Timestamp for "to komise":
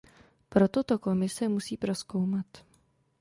0.83-1.49